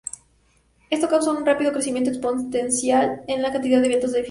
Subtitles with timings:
[0.89, 4.19] Esto causa un rápido incremento exponencial en la cantidad de eventos de fisión.